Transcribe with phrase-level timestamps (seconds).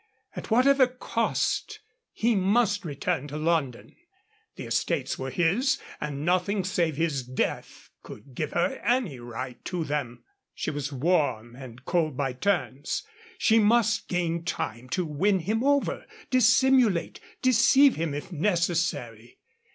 [0.35, 1.79] At whatever cost
[2.11, 3.95] he must return to London.
[4.55, 9.83] The estates were his, and nothing save his death could give her any right to
[9.83, 10.23] them.
[10.55, 13.03] She was warm and cold by turns.
[13.37, 19.37] She must gain time to win him over, dissimulate, deceive him if necessary.